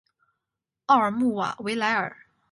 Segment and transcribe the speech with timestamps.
[0.87, 2.17] 奥尔穆瓦维莱尔。